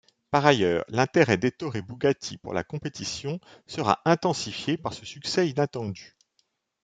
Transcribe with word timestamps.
Par 0.31 0.43
ailleurs, 0.47 0.83
l’intérêt 0.87 1.37
d’Ettore 1.37 1.77
Bugatti 1.87 2.39
pour 2.39 2.55
la 2.55 2.63
compétition 2.63 3.39
sera 3.67 4.01
intensifié 4.05 4.75
par 4.75 4.95
ce 4.95 5.05
succès 5.05 5.47
inattendu. 5.47 6.17